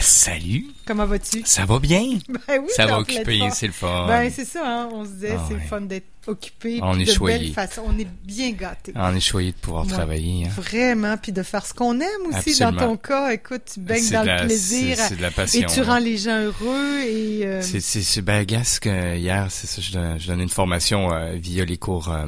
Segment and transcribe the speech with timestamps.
[0.00, 0.66] Salut.
[0.86, 1.42] Comment vas-tu?
[1.44, 2.02] Ça va bien?
[2.48, 3.50] Ben oui, ça va forme.
[3.52, 4.06] c'est le fun.
[4.06, 6.78] Ben, c'est ça, hein, on se disait, Ah c'est le fun d'être occupé.
[6.82, 7.38] On est de choyé.
[7.38, 7.82] belle façon.
[7.86, 8.92] On est bien gâtés.
[8.94, 9.92] on est choyé de pouvoir Ouais.
[9.92, 10.44] travailler.
[10.46, 10.50] hein.
[10.56, 12.72] Vraiment, puis de faire ce qu'on aime aussi Absolument.
[12.80, 13.32] dans ton cas.
[13.32, 15.62] Écoute, tu baignes dans le la- plaisir C'est de la passion.
[15.62, 20.26] et tu rends les gens heureux et euh, C'est, c'est, ben, hier, c'est ça, je
[20.26, 22.26] donnais une formation euh, via les cours euh,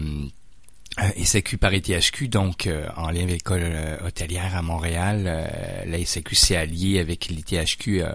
[1.02, 5.24] euh, SAQ par ETHQ, donc euh, en lien avec l'école euh, hôtelière à Montréal.
[5.26, 5.46] Euh,
[5.86, 8.12] la SAQ s'est alliée avec l'ETHQ euh,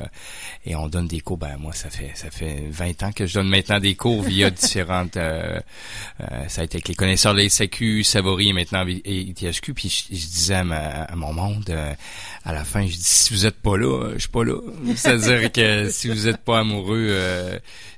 [0.66, 1.38] et on donne des cours.
[1.38, 4.50] Ben moi, ça fait ça fait 20 ans que je donne maintenant des cours via
[4.52, 5.18] différentes.
[5.18, 5.60] euh,
[6.22, 9.74] euh, ça a été avec les connaisseurs de la SAQ, Savory et maintenant avec ETHQ.
[9.74, 11.94] Puis je, je disais à, ma- à mon monde euh,
[12.44, 14.58] à la fin, je dis si vous êtes pas là, je suis pas là.
[14.96, 17.58] C'est-à-dire que si vous êtes pas amoureux euh,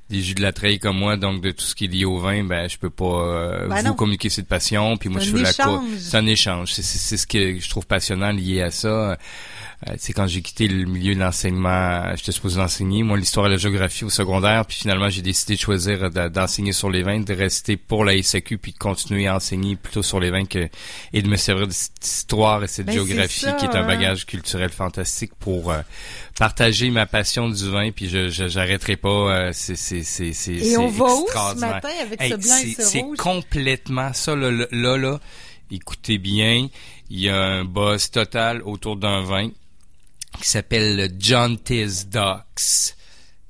[0.09, 2.17] des jus de la treille comme moi, donc de tout ce qui est lié au
[2.17, 3.93] vin, ben je peux pas euh, Ben vous non.
[3.93, 4.95] communiquer cette passion.
[4.97, 5.51] Puis moi, je fais la.
[5.51, 6.73] C'est un échange.
[6.73, 9.17] C'est ce que je trouve passionnant lié à ça.
[9.87, 13.49] Euh, sais, quand j'ai quitté le milieu de l'enseignement, j'étais supposé enseigner, moi, l'histoire et
[13.51, 17.19] la géographie au secondaire, puis finalement, j'ai décidé de choisir de- d'enseigner sur les vins,
[17.19, 20.67] de rester pour la SAQ, puis de continuer à enseigner plutôt sur les vins que,
[21.13, 23.75] et de me servir de cette histoire et cette Ben, c'est géographie ça, qui est
[23.75, 23.85] un hein.
[23.85, 25.81] bagage culturel fantastique pour euh,
[26.39, 29.09] partager ma passion du vin, puis je, j'arrêterai pas.
[29.09, 31.69] euh, c'est, c'est, c'est, c'est, et on c'est va où ce extraordinaire.
[31.69, 35.19] matin avec Hey, c'est, ce c'est complètement ça là, là, là, là.
[35.69, 36.67] Écoutez bien,
[37.11, 39.49] il y a un buzz total autour d'un vin
[40.41, 42.93] qui s'appelle le John Tiz Docks.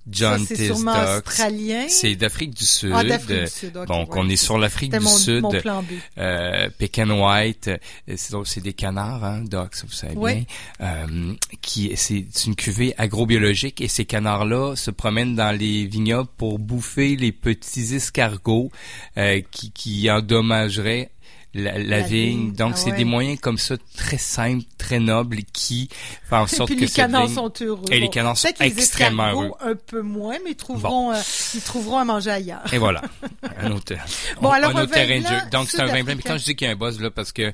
[0.10, 1.28] John c'est Tiz sûrement Docks.
[1.28, 1.86] australien?
[1.90, 2.92] C'est d'Afrique du Sud.
[2.96, 4.22] Ah, d'Afrique du Sud, Donc, ouais.
[4.22, 5.42] on est sur l'Afrique du mon, Sud.
[5.42, 5.88] mon plan B.
[6.18, 7.68] Euh, Pecan White,
[8.08, 8.16] euh,
[8.46, 10.34] c'est des canards, hein, vous savez Oui.
[10.36, 10.46] bien.
[10.80, 16.30] Euh, qui c'est c'est une cuvée agrobiologique et ces canards-là se promènent dans les vignobles
[16.38, 18.72] pour bouffer les petits escargots
[19.18, 21.10] euh, qui, qui endommageraient
[21.58, 22.40] la, la La vigne.
[22.40, 22.98] vigne, Donc ah c'est ouais.
[22.98, 25.90] des moyens comme ça très simples, très nobles qui
[26.30, 27.86] font en sorte que les canards vigne- sont heureux.
[27.92, 29.52] Et les Bon, canards sont extrêmement heureux.
[29.62, 31.20] un peu moins, mais ils trouveront, euh,
[31.56, 32.74] ils trouveront à manger ailleurs.
[32.74, 33.02] Et voilà.
[33.60, 33.94] Un autre,
[34.42, 35.30] Bon, un- alors, un autre terrain de jeu.
[35.50, 36.14] blanc Donc, c'est un vin blanc.
[36.18, 37.52] Mais quand je dis qu'il y a un buzz, là, parce que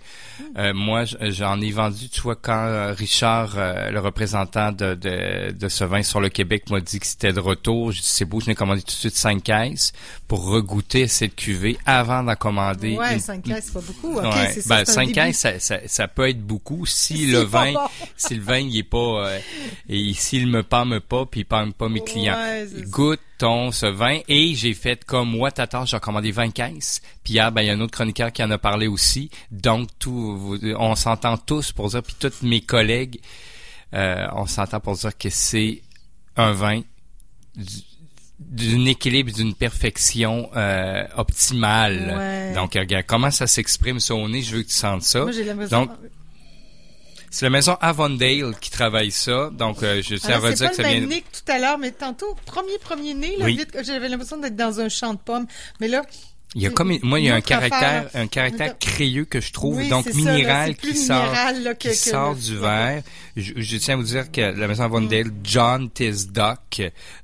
[0.58, 5.52] euh, moi, j'en ai vendu, tu vois, quand euh, Richard, euh, le représentant de, de,
[5.52, 8.26] de ce vin sur le Québec, m'a dit que c'était de retour, j'ai dit, c'est
[8.26, 9.94] beau, je n'ai commandé tout de suite cinq caisses
[10.28, 12.98] pour regoûter cette cuvée avant d'en commander.
[12.98, 13.93] Ouais, une- 5 caisses, c'est pas beaucoup.
[14.04, 14.52] Ouais.
[14.54, 14.68] c'est.
[14.68, 15.14] Ben, c'est un cinq début.
[15.14, 17.80] caisses, ça, ça, ça peut être beaucoup si le vin, bon.
[18.18, 19.40] si le vin, il est pas, euh,
[19.90, 22.36] et s'il me parle pas, puis il parle pas mes clients.
[22.36, 22.68] Ouais.
[22.88, 27.02] Goûte ton ce vin et j'ai fait comme moi t'attends, j'ai commandé 20 caisses.
[27.24, 29.30] Puis hier, ben il y a un autre chroniqueur qui en a parlé aussi.
[29.52, 33.20] Donc tout, on s'entend tous pour dire, puis tous mes collègues,
[33.94, 35.82] euh, on s'entend pour dire que c'est
[36.38, 36.82] un vin
[37.56, 37.66] du-
[38.50, 42.14] d'un équilibre, d'une perfection euh, optimale.
[42.18, 42.54] Ouais.
[42.54, 44.42] Donc regarde comment ça s'exprime ça au nez?
[44.42, 45.22] Je veux que tu sentes ça.
[45.22, 45.46] Moi, j'ai.
[45.70, 45.90] Donc,
[47.30, 49.50] C'est la maison Avondale qui travaille ça.
[49.52, 51.02] Donc euh, je tiens à redire c'est que pas ça vient.
[51.08, 53.58] nez que tout à l'heure, mais tantôt, premier, premier nez, là, Oui.
[53.58, 55.48] vite, j'avais l'impression d'être dans un champ de pommes.
[55.80, 56.04] Mais là,
[56.56, 58.22] Il y a comme moi il y a un caractère affaire.
[58.22, 61.64] un caractère crayeux que je trouve oui, donc c'est ça, là, minéral qui sort minéral,
[61.64, 63.02] là, que- qui que sort du verre.
[63.36, 66.82] Je, je tiens à vous dire que la maison Avondale, John Tisdock,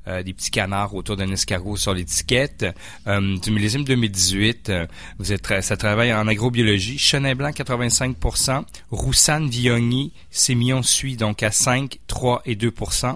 [0.07, 2.65] euh, des petits canards autour d'un escargot sur l'étiquette,
[3.05, 4.69] euh, du millésime 2018.
[4.69, 4.87] euh,
[5.19, 6.97] vous êtes ça travaille en agrobiologie.
[6.97, 13.15] Chenin blanc 85%, Roussanne Viogny, Sémillon suit donc à 5, 3 et 2%.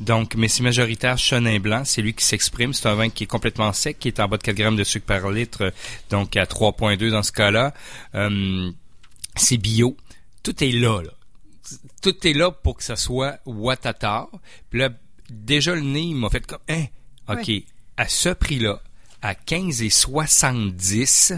[0.00, 3.28] Donc mais c'est majoritaire Chenin blanc, c'est lui qui s'exprime, c'est un vin qui est
[3.28, 5.72] complètement sec, qui est en bas de 4 grammes de sucre par litre,
[6.10, 7.72] donc à 3.2 dans ce cas-là.
[8.14, 8.70] Euh,
[9.36, 9.96] c'est bio.
[10.42, 11.10] Tout est là, là.
[12.04, 14.28] Tout est là pour que ça soit Watata.
[14.68, 14.90] Puis là,
[15.30, 16.84] déjà le nez, il m'a fait comme, hein,
[17.30, 17.50] OK,
[17.96, 18.82] à ce prix-là,
[19.22, 21.32] à 15 et 70,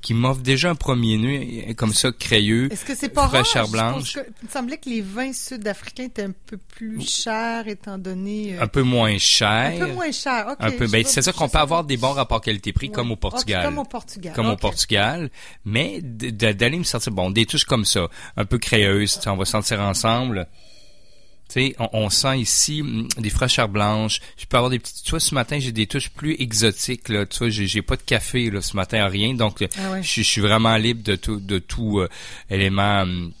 [0.00, 3.68] qui m'offre déjà un premier nez euh, comme ça, crayeux, est-ce que c'est pas fraîcheur
[3.68, 7.98] blanche, que- il me semblait que les vins sud-africains étaient un peu plus chers, étant
[7.98, 8.56] donné...
[8.56, 9.72] euh, un peu moins cher.
[9.82, 10.46] un peu moins chers.
[10.48, 10.56] OK.
[10.60, 12.92] Un peu, ben, c'est ça qu'on peut avoir des bons rapports qualité-prix Ouais.
[12.94, 13.64] comme au Portugal.
[13.64, 14.32] comme au Portugal.
[14.34, 14.56] comme au.
[14.56, 15.30] Portugal,
[15.64, 18.58] mais d'aller me sortir, bon, des touches comme ça, un peu
[19.20, 20.46] sais, on va sentir ensemble.
[21.52, 24.20] Tu sais, on, on sent ici hum, des fraîcheurs blanches.
[24.38, 25.02] Je peux avoir des petites.
[25.02, 27.08] Tu vois, ce matin, j'ai des touches plus exotiques.
[27.08, 29.34] Là, tu vois, j'ai, pas de café là ce matin, rien.
[29.34, 30.02] Donc, Ah ouais.
[30.02, 32.08] je, suis- je suis vraiment libre de tout, de tout euh,
[32.50, 33.32] élément hum,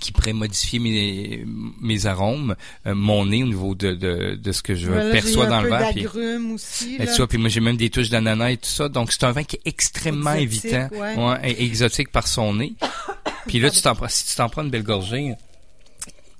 [0.00, 1.44] qui pourrait modifier mes,
[1.80, 2.56] mes arômes,
[2.86, 5.68] euh, mon nez au niveau de, de, de ce que je Voilà, perçois dans le
[5.70, 5.90] verre.
[5.94, 6.06] puis-
[6.52, 6.98] aussi.
[6.98, 7.06] là.
[7.06, 8.88] tu vois, puis moi j'ai même des touches d'ananas et tout ça.
[8.88, 11.40] Donc c'est un vin qui est extrêmement Exotique, évitant, ouais.
[11.52, 12.72] et exotique par son nez.
[13.46, 13.78] puis là tu
[14.08, 15.34] si tu t'en prends une belle gorgée,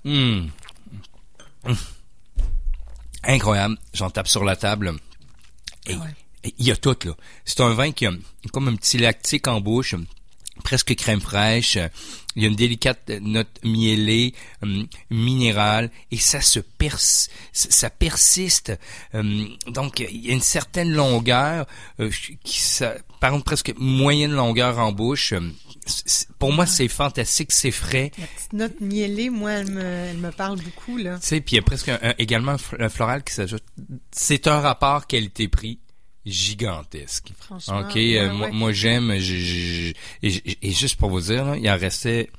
[0.05, 0.49] hum.
[3.25, 3.79] incroyable.
[3.93, 4.95] J'en tape sur la table.
[5.87, 6.15] Et Ah ouais.
[6.45, 7.13] et il y a tout là.
[7.45, 8.13] C'est un vin qui a
[8.53, 9.95] comme un petit lactique en bouche.
[10.63, 11.79] Presque crème fraîche.
[12.37, 16.99] Il y a une délicate note miellée, hum, minérale, et ça se pers
[17.53, 18.73] ça persiste.
[19.13, 21.67] Hum, donc, il y a une certaine longueur,
[22.01, 22.11] euh,
[22.43, 25.33] qui ça, par contre, presque moyenne longueur en bouche.
[25.33, 25.53] Hum,
[26.39, 28.11] pour moi, c'est fantastique, c'est frais.
[28.19, 31.19] La petite note miellée, moi, elle me, elle me parle beaucoup, là.
[31.19, 33.65] Tu sais, puis il y a presque également un floral qui s'ajoute.
[34.11, 35.79] C'est un rapport qualité-prix
[36.27, 37.33] gigantesque.
[37.39, 38.53] Franchement, ok, ouais, euh, moi, ouais.
[38.53, 39.15] moi, j'aime.
[39.19, 42.31] j'ai- j'ai- Et, et juste pour vous dire, là, il en restait.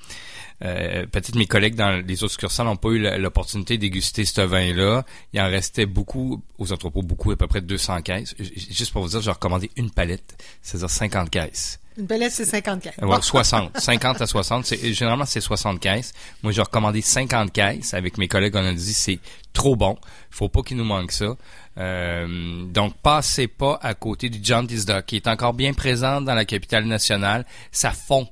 [0.63, 4.39] Euh, peut-être mes collègues dans les autres succursales n'ont pas eu l'opportunité de déguster ce
[4.39, 5.03] vin-là.
[5.33, 8.33] Il en restait beaucoup aux entrepôts, beaucoup, à peu près 200 caisses.
[8.39, 11.79] Juste pour vous dire, j'ai recommandé une palette, c'est-à-dire 50 caisses.
[11.97, 13.05] Une palette, c'est 54.
[13.05, 13.77] Ouais, 60.
[13.79, 14.65] 50 à 60.
[14.65, 16.13] C'est, généralement, c'est 60 caisses.
[16.43, 17.93] Moi, j'ai recommandé 50 caisses.
[17.93, 19.19] Avec mes collègues, on a dit, c'est
[19.53, 19.97] trop bon.
[20.29, 21.35] Faut pas qu'il nous manque ça.
[21.77, 26.33] Euh, donc, passez pas à côté du John Tisdale, qui est encore bien présent dans
[26.33, 27.45] la capitale nationale.
[27.71, 28.27] Ça fond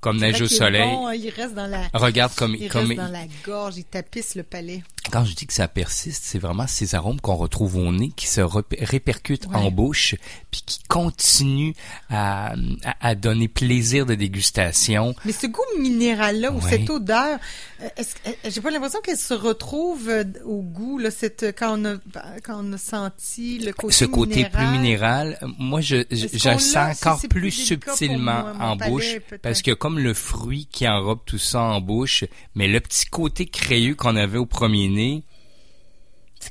[0.00, 0.82] comme neige au soleil.
[0.82, 3.84] bon, hein, il reste dans la, Regarde comme, il comme reste dans la gorge, il
[3.84, 4.82] tapisse le palais.
[5.10, 8.26] Quand je dis que ça persiste, c'est vraiment ces arômes qu'on retrouve au nez qui
[8.26, 9.56] se répercutent Ouais.
[9.56, 10.14] en bouche,
[10.50, 11.72] puis qui continuent
[12.10, 12.52] à,
[12.84, 15.14] à, à donner plaisir de dégustation.
[15.24, 17.38] Mais ce goût minéral-là, ou cette odeur,
[17.82, 17.88] euh,
[18.26, 21.94] euh, j'ai pas l'impression qu'elle se retrouve euh, au goût, là, cette, quand on a,
[22.42, 24.50] quand on a senti le côté ce côté minéral.
[24.52, 29.62] plus minéral, moi je, je, je sens encore plus subtilement mon en palais, bouche parce
[29.62, 32.24] que comme le fruit qui enrobe tout ça en bouche,
[32.54, 34.88] mais le petit côté crayeux qu'on avait au premier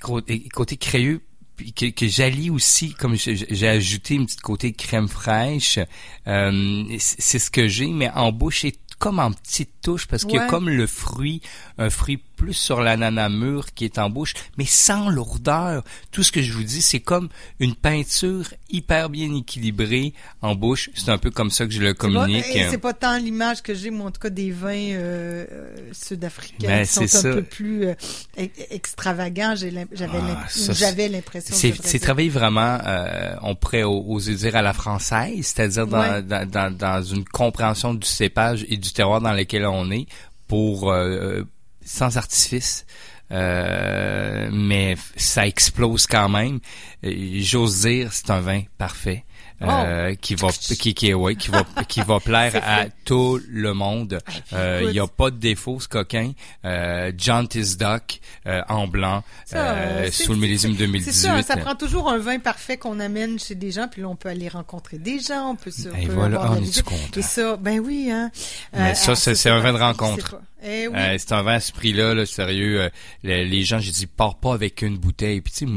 [0.01, 5.79] côté, côté que, que j'allie aussi, comme j'ai ajouté une petite côté crème fraîche,
[6.27, 10.35] euh, c'est ce que j'ai, mais en bouche et comme en petite touche parce qu'il
[10.35, 10.49] y a Ouais.
[10.49, 11.41] comme le fruit,
[11.77, 15.83] un fruit plus sur l'ananas mûr qui est en bouche, mais sans lourdeur.
[16.11, 17.29] Tout ce que je vous dis, c'est comme
[17.59, 20.89] une peinture hyper bien équilibrée en bouche.
[20.95, 22.45] C'est un peu comme ça que je le communique.
[22.53, 25.77] et C'est pas tant l'image que j'ai, moi, en tout cas, des vins euh, euh,
[25.91, 27.33] sud-africains Ben, qui sont un ça.
[27.33, 27.93] peu plus euh,
[28.37, 29.53] e- extravagants.
[29.55, 31.53] J'ai l'im- J'avais Ah, l'impression.
[31.55, 36.21] C'est, travaillé vraiment, euh, on pourrait oser dire à la française, c'est-à-dire dans, Ouais.
[36.21, 40.07] dans, dans, dans une compréhension du cépage et du terroir dans lequel on est,
[40.47, 41.43] pour euh,
[41.85, 42.85] sans artifice.
[43.31, 46.59] Euh, mais ça explose quand même.
[47.03, 49.23] J'ose dire, c'est un vin parfait.
[49.61, 54.19] Euh, qui va qui qui ouais, qui va qui va plaire à tout le monde.
[54.53, 56.31] Euh, Il écoute- y a pas de défaut ce coquin.
[56.65, 61.11] Euh, John Tisdock euh, en blanc Ça, euh, euh, sous le millésime c'est- 2018.
[61.13, 64.09] C'est ça, ça prend toujours un vin parfait qu'on amène chez des gens, puis là,
[64.09, 65.87] on peut aller rencontrer des gens, on peut se...
[65.89, 66.83] Et peut voilà, avoir on visite.
[66.83, 66.97] content?
[67.17, 68.31] Et ça, ben oui, hein.
[68.73, 70.37] Mais ça, c'est- c'est un vin de rencontre.
[70.67, 70.93] Eh oui.
[70.97, 72.81] Euh, c'est un vin à ce prix-là, là, sérieux.
[72.81, 72.89] euh,
[73.23, 75.41] les, les gens, j'ai dit, pars pas avec une bouteille.
[75.41, 75.71] Puis tu sais,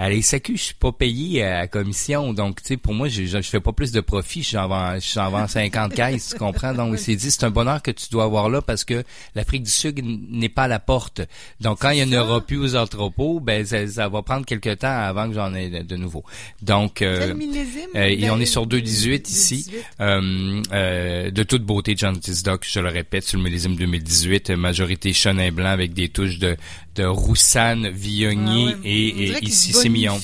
[0.00, 2.32] à la SAQ, je suis pas payé à la commission.
[2.32, 4.42] Donc, tu sais, pour moi, je, je, je fais pas plus de profit.
[4.42, 6.72] J'en vends, j'en vends 50 caisses, tu comprends?
[6.72, 9.04] Donc, c'est dit, c'est un bonheur que tu dois avoir là parce que
[9.34, 11.20] l'Afrique du Sud n'est pas à la porte.
[11.60, 14.72] Donc, quand il y en aura plus aux entrepôts, ben, ça, ça va prendre quelque
[14.72, 16.24] temps avant que j'en ai de, nouveau.
[16.62, 19.66] Donc, euh, euh, et on Ben, est sur 2,18 ici.
[19.70, 19.84] 2,18.
[20.00, 24.56] Euh, euh, de toute beauté, John Tisdock, je le répète, sur le millésime 2018, euh,
[24.56, 26.56] majorité chenin blanc avec des touches de,
[26.94, 28.88] de roussanne, viognier Ah ouais.
[28.90, 30.18] et, et ici sémillon.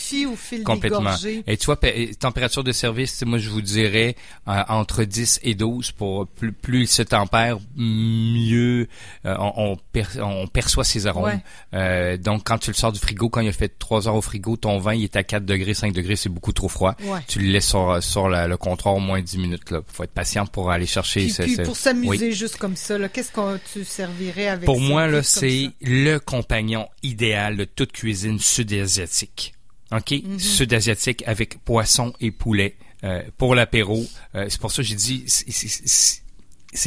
[0.65, 1.15] Complètement.
[1.47, 4.17] Et tu vois, pe- température de service, moi je vous dirais
[4.49, 8.89] euh, entre 10 et 12 pour plus, plus il se tempère, mieux
[9.25, 11.25] euh, on, on, per- on perçoit ses arômes.
[11.25, 11.39] Ouais.
[11.75, 14.23] Euh, donc quand tu le sors du frigo, quand il a fait 3 heures au
[14.23, 16.95] frigo, ton vin il est à 4 degrés, 5 degrés, c'est beaucoup trop froid.
[17.05, 17.21] Ouais.
[17.29, 19.71] Tu le laisses sur, sur la- le comptoir au moins 10 minutes.
[19.71, 19.81] Là.
[19.93, 21.21] faut être patient pour aller chercher.
[21.23, 22.33] Puis, ce- puis pour s'amuser Oui.
[22.33, 26.19] juste comme ça, qu'est-ce que tu servirais avec Pour ça, moi, là, c'est le
[26.57, 29.55] compagnon idéal de toute cuisine sud-asiatique.
[29.93, 30.11] OK?
[30.11, 30.39] Mm-hmm.
[30.39, 34.05] Sud-asiatique avec poisson et poulet euh, pour l'apéro.
[34.35, 36.23] Euh, c'est pour ça que j'ai dit, c'est-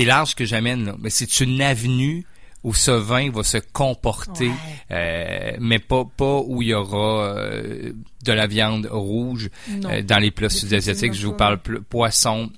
[0.05, 2.25] large que j'amène, mais c'est une avenue
[2.63, 4.55] où ce vin va se comporter, Ouais.
[4.91, 7.35] euh, mais pas pas où il y aura
[8.25, 9.49] de la viande rouge
[10.03, 11.13] dans les plats sud-asiatiques.
[11.13, 11.59] Je vous parle
[11.89, 12.51] poisson,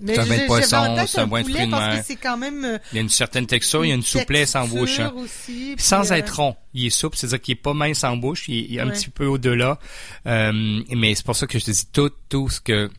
[0.00, 0.66] Mais un de poisson,
[1.06, 2.04] c'est un de fruits de mer.
[2.22, 4.66] quand même euh, il y a une certaine texture, il y a une souplesse en
[4.68, 5.00] bouche.
[5.00, 5.12] hein.
[5.16, 6.56] aussi, Sans euh, être rond.
[6.74, 8.86] Il est souple, c'est-à-dire qu'il est pas mince en bouche, il est, il est un
[8.88, 8.92] Ouais.
[8.92, 9.78] petit peu au-delà.
[10.26, 12.90] Euh, mais c'est pour ça que je te dis tout, tout ce que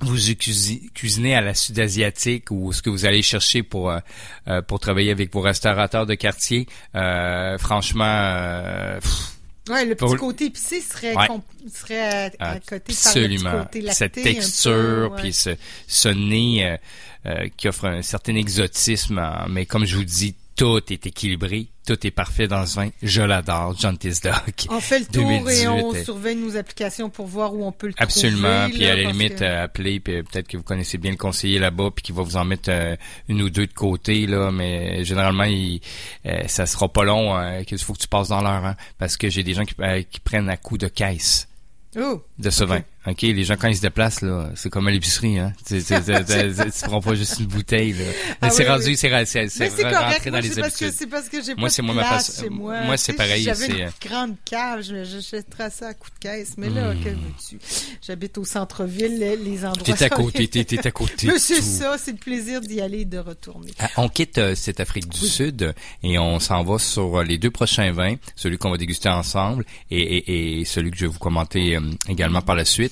[0.00, 3.98] vous cuisi- cuisinez à la sud-asiatique ou ce que vous allez chercher pour euh,
[4.48, 9.12] euh, pour travailler avec vos restaurateurs de quartier, euh, franchement, euh, pff,
[9.68, 11.26] Ouais, le petit Pour- côté épicé serait, Ouais.
[11.28, 13.58] comp- serait à, à côté par le petit absolument.
[13.64, 13.98] côté lacté.
[13.98, 15.22] Cette peu, texture, ouais.
[15.22, 15.50] puis ce,
[15.86, 16.76] ce nez euh,
[17.26, 22.06] euh, qui offre un certain exotisme, mais comme je vous dis, tout est équilibré, Tout
[22.06, 22.90] est parfait dans ce vin.
[23.02, 24.66] Je l'adore, John Tisdock.
[24.70, 27.94] On fait le tour et on surveille nos applications pour voir où on peut le
[27.96, 28.62] Absolument.
[28.68, 28.72] trouver.
[28.78, 31.90] Puis à la limite, euh, appelez, puis peut-être que vous connaissez bien le conseiller là-bas,
[31.94, 32.94] puis qu'il va vous en mettre euh,
[33.28, 34.52] une ou deux de côté, là.
[34.52, 35.80] Mais généralement, il,
[36.26, 39.28] euh, ça sera pas long qu'il faut que tu passes dans l'heure, hein, parce que
[39.28, 39.74] j'ai des gens qui,
[40.10, 41.48] qui prennent à coup de caisse.
[41.98, 42.80] Oh, de ce vin.
[43.04, 45.52] OK, les gens quand ils se déplacent là, c'est comme à l'épicerie hein.
[45.66, 48.04] Tu tu prends pas juste une bouteille là.
[48.40, 50.92] Ah, c'est rendu c'est c'est c'est rentré dans les habitudes.
[50.92, 52.44] C'est parce que j'ai moi, c'est moi ma face.
[52.48, 56.18] Moi, moi c'est pareil, J'avais une euh, grande cave, je j'achèterais ça à coup de
[56.20, 57.02] caisse, mais là, hmm.
[57.02, 57.58] que veux-tu?
[58.06, 61.26] J'habite au centre-ville, les endroits T'es à côté, t'es à côté.
[61.26, 63.72] Mais c'est ça, c'est le plaisir d'y aller et de retourner.
[63.80, 67.38] Ah, on quitte euh, cette Afrique du Sud et on s'en va sur euh, les
[67.38, 71.12] deux prochains vins, celui qu'on va déguster ensemble et, et, et celui que je vais
[71.12, 71.78] vous commenter
[72.08, 72.91] également par la suite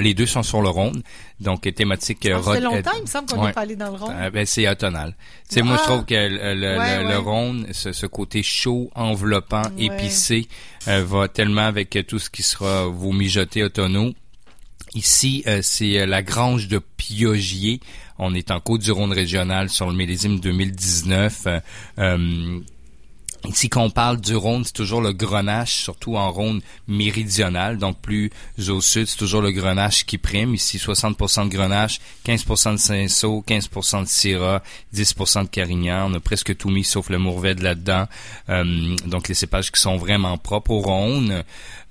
[0.00, 1.02] les deux sont sur le Rhône,
[1.40, 2.18] donc thématique.
[2.22, 4.14] Ça fait longtemps, il me semble qu'on n'est pas allé dans le Rhône.
[4.18, 5.14] Ah, ben, c'est automnal.
[5.48, 5.86] C'est moi je ah!
[5.86, 10.48] trouve que le, le, Rhône, ce, côté chaud, enveloppant, épicé,
[10.88, 14.12] euh, va tellement avec tout ce qui sera vos mijotés automnaux.
[14.94, 17.80] Ici, euh, c'est euh, la grange de Piogier.
[18.18, 21.46] On est en Côte-du-Rhône régional sur le millésime 2019.
[23.48, 27.98] Ici, quand on parle du Rhône, c'est toujours le grenache, surtout en Rhône méridional, donc
[27.98, 28.30] plus
[28.68, 30.54] au sud, c'est toujours le grenache qui prime.
[30.54, 34.62] Ici, 60% de grenache, 15% de cinceau, 15% de syrah,
[34.94, 36.08] 10% de carignan.
[36.10, 38.06] On a presque tout mis sauf le mourvèdre là-dedans.
[38.48, 41.42] Euh, donc, les cépages qui sont vraiment propres au Rhône.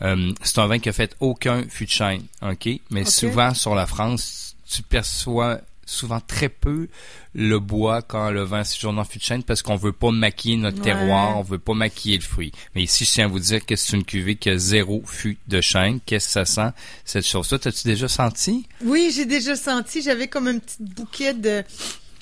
[0.01, 2.69] Euh, c'est un vin qui a fait aucun fût de chêne, OK?
[2.89, 5.59] Mais souvent, sur la France, tu perçois
[5.91, 6.87] souvent très peu
[7.33, 10.57] le bois quand le vin séjourne en fût de chêne parce qu'on veut pas maquiller
[10.57, 12.51] notre terroir, on veut pas maquiller le fruit.
[12.75, 15.37] Mais ici, je tiens à vous dire que c'est une cuvée qui a zéro fût
[15.47, 15.99] de chêne.
[16.05, 16.71] Qu'est-ce que ça sent,
[17.05, 17.59] cette chose-là?
[17.59, 18.67] T'as-tu déjà senti?
[18.83, 20.01] Oui, j'ai déjà senti.
[20.01, 21.63] J'avais comme un petit bouquet de...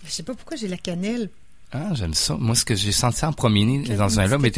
[0.05, 1.29] Je sais pas pourquoi j'ai la cannelle.
[1.71, 2.35] Ah, j'aime ça.
[2.39, 4.51] Moi, ce que j'ai senti en premier dans un là, mais,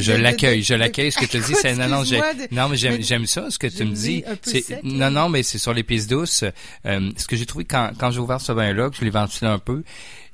[0.00, 1.12] je, l'accueille, je l'accueille.
[1.12, 2.02] Ce que tu dis, c'est non, non,
[2.50, 3.50] non, mais j'aime ça.
[3.50, 6.44] Ce que tu me dis, c'est non, non, mais c'est sur l'épice douce.
[6.86, 9.10] Euh, ce que j'ai trouvé quand quand j'ai ouvert ce vin là, que je l'ai
[9.10, 9.82] ventilé un peu,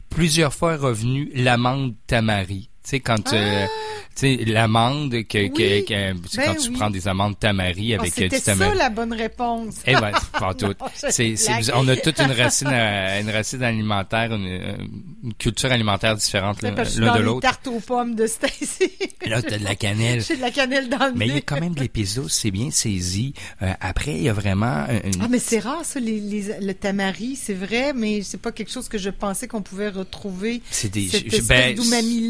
[0.09, 2.69] plusieurs fois est revenu l'amande tamari.
[2.89, 3.71] Tu sais, quand euh, ah!
[4.17, 8.21] tu sais l'amande que, que, que ben quand tu prends des amandes tamari avec oh,
[8.23, 8.71] du tamari.
[8.71, 9.75] ça la bonne réponse.
[9.87, 10.75] Eh ben, pas tout.
[10.95, 11.35] c'est,
[11.75, 14.89] on a toute une racine, une racine alimentaire, une,
[15.23, 17.41] une culture alimentaire différente l'un de l'autre.
[17.41, 18.91] Tarte aux pommes de Stacy.
[19.27, 20.23] là, t'as de la cannelle.
[20.27, 22.51] J'ai de la cannelle dans le Mais il y a quand même de l'épice c'est
[22.51, 23.35] bien saisi.
[23.63, 24.87] Euh, après, il y a vraiment.
[25.05, 25.21] Une...
[25.21, 28.73] Ah, mais c'est rare ça, les, les, le tamari, c'est vrai, mais c'est pas quelque
[28.73, 30.63] chose que je pensais qu'on pouvait retrouver.
[30.71, 31.09] C'est des.
[31.09, 31.77] Cette ben,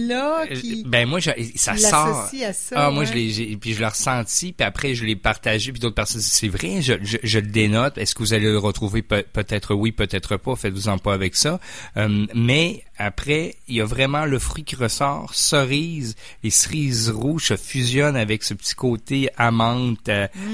[0.08, 2.30] là euh, ben moi, ça sort.
[2.42, 5.72] À ça, ah, moi, je l'ai, puis je l'ai ressenti, puis après, je l'ai partagé,
[5.72, 7.98] puis d'autres personnes c'est vrai, je, je, le dénote.
[7.98, 9.02] Est-ce que vous allez le retrouver?
[9.02, 10.56] peut-être oui, peut-être pas?
[10.56, 11.60] Faites-vous-en pas avec ça.
[11.96, 17.54] Euh, mais après, il y a vraiment le fruit qui ressort, cerise, les cerises rouges
[17.56, 19.96] fusionnent avec ce petit côté amande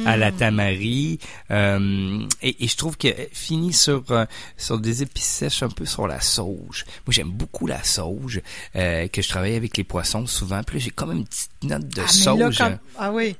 [0.06, 0.36] à, la mm.
[0.36, 1.18] tamari.
[1.50, 4.04] Euh, et, et, je trouve que fini sur
[4.56, 6.84] sur des épices sèches un peu sur la sauge.
[7.06, 8.40] Moi, j'aime beaucoup la sauge,
[8.74, 10.62] que je travaille avec les poissons souvent.
[10.62, 12.62] Puis j'ai comme une petite note de ah, sauge.
[12.98, 13.36] Ah oui.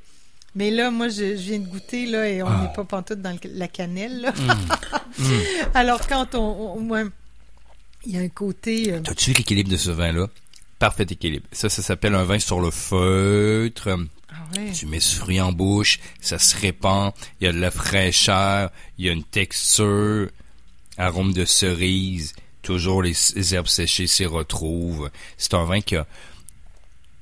[0.55, 2.61] Mais là, moi, je, viens de goûter, là, et on ah.
[2.61, 4.31] n'est pas pantoute dans la cannelle, là.
[5.17, 5.31] Mm.
[5.73, 6.77] Alors, quand on...
[6.79, 7.11] on
[8.05, 8.93] il y a un côté...
[8.93, 8.99] Euh...
[9.01, 10.27] T'as-tu vu l'équilibre de ce vin-là?
[10.79, 11.45] Parfait équilibre.
[11.51, 13.89] Ça, ça s'appelle un vin sur le feutre.
[14.29, 14.71] Ah ouais.
[14.71, 18.69] Tu mets ce fruit en bouche, ça se répand, il y a de la fraîcheur,
[18.97, 20.29] il y a une texture,
[20.97, 23.15] arôme de cerise, toujours les
[23.53, 25.09] herbes séchées s'y retrouvent.
[25.37, 26.05] C'est un vin qui a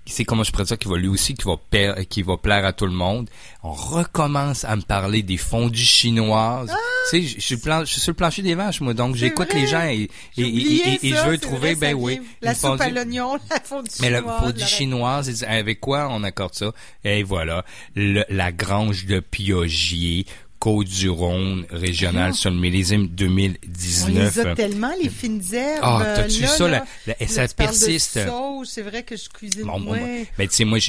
[0.06, 2.66] c'est comment je pourrais dire qu'il va lui aussi qui va plaire, qui va plaire
[2.66, 3.30] à tout le monde.
[3.64, 6.70] On recommence à me parler des fondus chinoises.
[6.72, 6.78] Ah!
[7.10, 9.68] tu sais, je suis, je suis sur le plancher des vaches moi, donc j'écoute les
[9.68, 13.90] gens et, et, et, je veux trouver ben oui, la soupe à l'oignon, la fondue
[13.90, 14.02] chinoise.
[14.02, 16.72] Mais la fondue chinoise, avec quoi on accorde ça?
[17.04, 20.26] Et voilà, la grange de Piogier
[20.64, 24.08] Côte-du-Rhône régional sur le millésime 2019.
[24.08, 25.80] On les a tellement, les fines herbes.
[25.82, 26.70] Ah, t'as-tu ça?
[26.70, 26.86] Là,
[27.28, 28.18] ça persiste.
[28.64, 30.00] c'est vrai que je cuisine bon, moins.
[30.38, 30.80] Ben, tu sais, moi,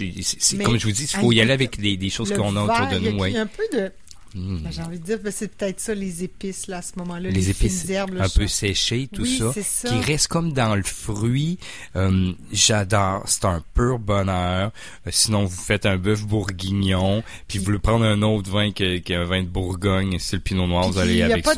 [0.63, 2.87] comme je vous dis, il faut y aller avec des, des choses qu'on a autour
[2.87, 3.27] de nous.
[3.27, 3.91] Il y a un peu de
[4.35, 7.31] Ben, j'ai envie de dire, ben, c'est peut-être ça, les épices, là, à ce moment-là.
[7.31, 9.53] Les, épices herbes, un peu séchées, tout ça,
[9.89, 11.59] Qui reste comme dans le fruit.
[11.95, 13.23] Euh, j'adore.
[13.27, 14.73] C'est un pur bonheur.
[15.07, 19.25] Euh, sinon, vous faites un bœuf bourguignon, puis vous voulez prendre un autre vin qu'un
[19.25, 21.53] vin de Bourgogne, c'est le pinot noir, vous allez avec ça.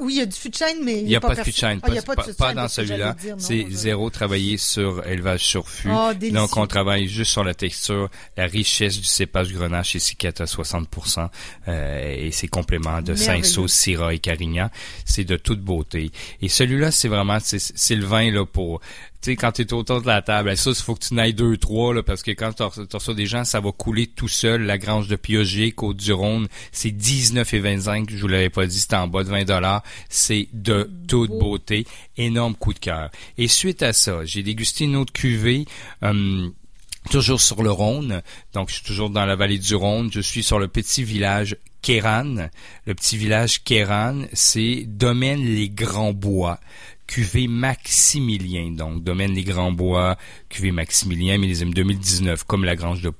[0.00, 1.80] oui, il y a du chêne, mais il n'y a, pas de de chêne.
[2.36, 3.16] pas, dans celui-là.
[3.38, 5.88] C'est zéro travaillé sur élevage sur fût.
[5.92, 10.26] Oh, Donc, on travaille juste sur la texture, la richesse du cépage grenache ici qui
[10.26, 11.28] est à 60%.
[11.68, 13.14] Euh, euh, et ses compléments de.
[13.14, 14.68] Saint-Sauce, Syrah et Carignan,
[15.04, 16.10] c'est de toute beauté.
[16.40, 18.80] Et celui-là, c'est vraiment, c'est le vin là pour,
[19.20, 21.34] tu sais, quand tu es autour de la table, ça, il faut que tu n'ailles
[21.34, 22.62] deux, trois, là, parce que quand tu
[22.96, 24.62] reçois des gens, ça va couler tout seul.
[24.62, 28.10] La Grange de Piogé, Côte-du-Rhône, c'est 19 et 25.
[28.10, 29.82] Je vous l'avais pas dit, c'est en bas de 20 dollars.
[30.08, 31.38] C'est de toute Beau.
[31.38, 31.86] beauté.
[32.16, 33.10] Énorme coup de cœur.
[33.38, 35.66] Et suite à ça, j'ai dégusté une autre cuvée.
[36.02, 36.52] hum,
[37.10, 38.22] Toujours sur le Rhône,
[38.54, 40.08] donc je suis toujours dans la vallée du Rhône.
[40.12, 42.48] Je suis sur le petit village Kéran.
[42.86, 46.58] Le petit village Kéran, c'est Domaine les Grands Bois,
[47.06, 48.70] cuvée Maximilien.
[48.70, 50.16] Donc Domaine les Grands Bois,
[50.48, 53.12] cuvée Maximilien, millésime 2019, comme la grange de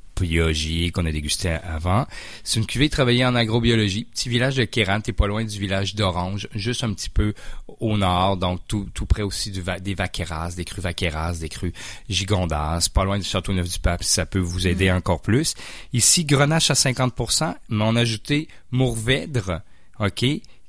[0.93, 2.07] Qu'on a dégusté avant.
[2.45, 4.05] C'est une cuvée travaillée en agrobiologie.
[4.05, 7.35] Petit village de Kéran, t'es pas loin du village d'Orange, juste un petit peu
[7.81, 11.49] au nord, donc tout, tout près aussi du va- des Vaqueras, des crues Vaqueras, des
[11.49, 11.73] crues
[12.09, 15.55] Gigondas, pas loin du Châteauneuf-du-Pape, si ça peut vous aider encore plus.
[15.93, 19.61] Ici, Grenache à 50%, mais on a ajouté Mourvèdre,
[19.99, 20.25] OK,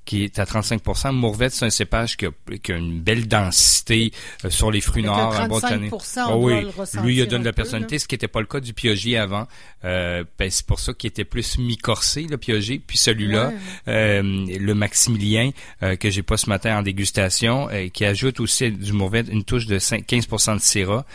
[0.05, 1.11] qui est à 35%.
[1.13, 2.31] Mourvèdre, c'est un cépage qui a,
[2.61, 4.11] qui a une belle densité
[4.43, 5.89] euh, sur les fruits noirs, un bon 35%, tannin.
[6.27, 6.65] on doit oui,
[7.03, 9.17] lui, il donné de la peu, personnalité, ce qui n'était pas le cas du Pioggier
[9.17, 9.47] avant.
[9.85, 12.79] Euh, ben, c'est pour ça qu'il était plus mi-corsé, le Pioggier.
[12.85, 13.55] Puis celui-là, Ouais.
[13.87, 15.51] euh, le Maximilien,
[15.83, 19.43] euh, que j'ai pas ce matin en dégustation, euh, qui ajoute aussi du Mourvèdre une
[19.43, 21.05] touche de 5 15% de Syrah.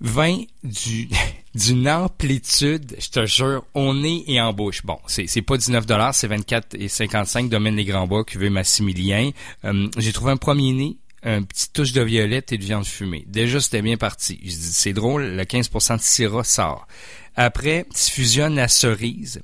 [0.00, 1.08] Vin du
[1.54, 4.84] d'une amplitude, je te jure, au nez et en bouche.
[4.84, 8.50] Bon, c'est c'est pas 19 dollars, c'est 24 et 55 domaine les Grands Bois cuvée
[8.50, 9.30] Maximilien.
[9.64, 13.24] Euh, j'ai trouvé un premier nez un petit touche de violette et de viande fumée.
[13.26, 14.38] Déjà, c'était bien parti.
[14.42, 16.86] Je dis, c'est drôle, le 15% de syrah sort.
[17.34, 19.40] Après, tu fusionnes la cerise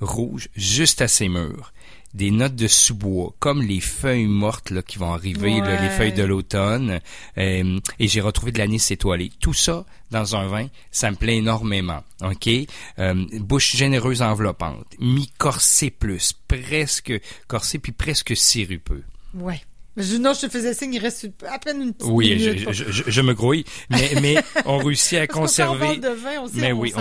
[0.00, 1.72] rouge juste à ses murs.
[2.14, 6.12] Des notes de sous-bois, comme les feuilles mortes là, qui vont arriver, là, les feuilles
[6.12, 7.00] de l'automne.
[7.36, 9.30] Euh, et j'ai retrouvé de l'anis étoilé.
[9.40, 12.02] Tout ça dans un vin, ça me plaît énormément.
[12.22, 12.48] OK?
[12.98, 14.86] Euh, bouche généreuse enveloppante.
[14.98, 16.32] Mi-corsé plus.
[16.32, 17.12] Presque
[17.46, 19.04] corsé, puis presque sirupeux.
[19.34, 19.60] Ouais.
[19.98, 22.58] Je, non, je te faisais signe, il reste à peine une petite Oui, minute.
[22.70, 25.96] je, je, je, je me grouille, mais, mais on réussit à quand on conserver.
[25.96, 26.92] de vin, on, sait, Mais on oui,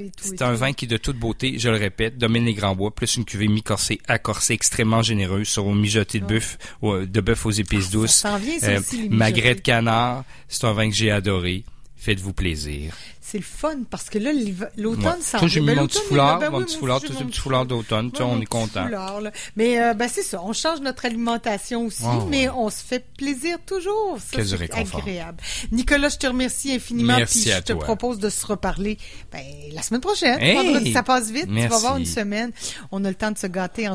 [0.00, 0.12] et tout.
[0.22, 0.58] C'est un tout.
[0.58, 3.24] vin qui est de toute beauté, je le répète, domine les grands bois, plus une
[3.24, 7.50] cuvée mi-corsée à corsée extrêmement généreuse sur un mijoté de bœuf, ou, de bœuf aux
[7.50, 8.12] épices douces.
[8.12, 11.64] Ça vient, Euh, aussi, magret de canard, c'est un vin que j'ai adoré.
[12.04, 12.94] Faites-vous plaisir.
[13.22, 14.30] C'est le fun, parce que là,
[14.76, 17.14] l'automne s'en Toi, j'ai mis Ben, mon petit foulard, ben mon oui, petit foulard, tout
[17.14, 18.86] ce mon petit foulard d'automne, on mon est content.
[19.56, 23.56] Mais euh, ben, c'est ça, on change notre alimentation aussi, mais on se fait plaisir
[23.64, 24.18] toujours.
[24.18, 25.38] Ça, c'est agréable.
[25.72, 27.16] Nicolas, je te remercie infiniment.
[27.16, 28.98] Merci puis je te propose de se reparler
[29.32, 30.92] ben, la semaine prochaine.
[30.92, 31.46] Ça passe vite.
[31.46, 32.52] Tu vas voir une semaine.
[32.92, 33.86] On a le temps de se gâter